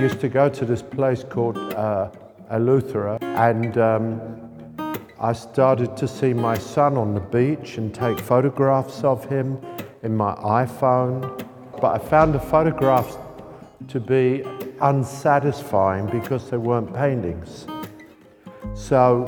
[0.00, 2.10] used to go to this place called uh,
[2.50, 4.20] Eleuthera, and um,
[5.20, 9.58] I started to see my son on the beach and take photographs of him
[10.02, 11.44] in my iPhone.
[11.80, 13.16] But I found the photographs
[13.88, 14.44] to be
[14.80, 17.66] unsatisfying because they weren't paintings.
[18.74, 19.26] So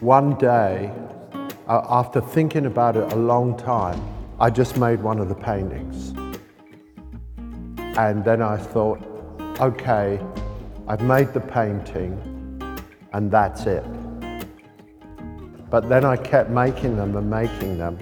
[0.00, 0.92] one day,
[1.68, 4.00] after thinking about it a long time,
[4.40, 6.11] I just made one of the paintings.
[7.96, 9.00] And then I thought,
[9.60, 10.18] okay,
[10.88, 12.18] I've made the painting
[13.12, 13.84] and that's it.
[15.70, 17.98] But then I kept making them and making them.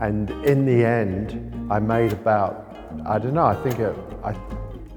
[0.00, 2.76] And in the end, I made about,
[3.06, 4.34] I don't know, I think it, I,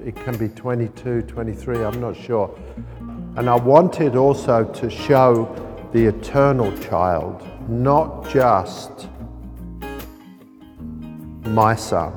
[0.03, 2.57] it can be 22, 23, I'm not sure.
[3.37, 5.45] And I wanted also to show
[5.93, 9.07] the eternal child, not just
[11.45, 12.13] my son.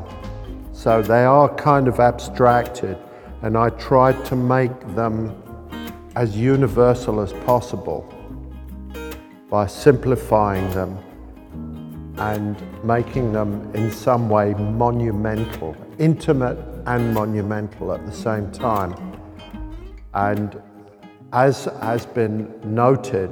[0.83, 2.99] So they are kind of abstracted,
[3.43, 5.33] and I tried to make them
[6.17, 8.13] as universal as possible
[9.49, 10.99] by simplifying them
[12.17, 18.93] and making them in some way monumental, intimate and monumental at the same time.
[20.15, 20.61] And
[21.33, 23.31] as has been noted,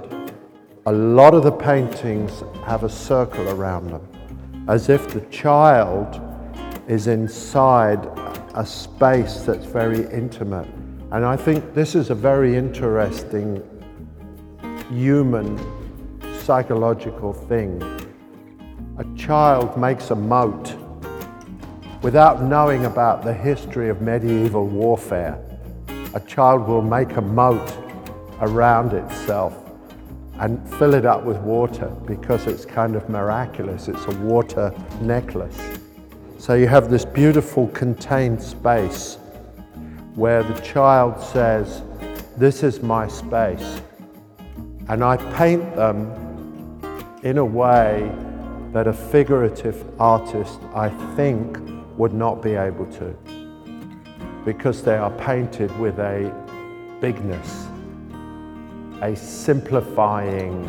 [0.86, 4.06] a lot of the paintings have a circle around them,
[4.68, 6.28] as if the child
[6.90, 8.04] is inside
[8.56, 10.66] a space that's very intimate.
[11.12, 13.62] And I think this is a very interesting
[14.90, 15.56] human
[16.40, 17.80] psychological thing.
[18.98, 20.74] A child makes a moat
[22.02, 25.38] without knowing about the history of medieval warfare.
[26.14, 27.72] A child will make a moat
[28.40, 29.56] around itself
[30.40, 33.86] and fill it up with water because it's kind of miraculous.
[33.86, 35.79] It's a water necklace.
[36.40, 39.18] So you have this beautiful contained space
[40.14, 41.82] where the child says,
[42.38, 43.82] This is my space.
[44.88, 46.10] And I paint them
[47.22, 48.10] in a way
[48.72, 51.58] that a figurative artist, I think,
[51.98, 53.14] would not be able to
[54.46, 56.32] because they are painted with a
[57.02, 57.66] bigness,
[59.02, 60.64] a simplifying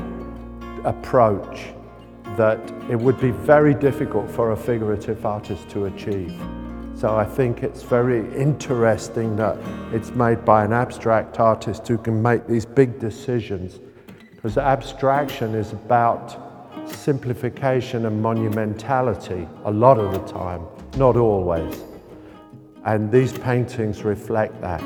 [0.84, 1.72] approach
[2.38, 2.60] that
[2.90, 6.34] it would be very difficult for a figurative artist to achieve.
[6.96, 9.58] So I think it's very interesting that
[9.92, 13.80] it's made by an abstract artist who can make these big decisions
[14.36, 16.38] because abstraction is about
[16.88, 20.66] simplification and monumentality a lot of the time,
[20.98, 21.84] not always.
[22.86, 24.84] And these paintings reflect that.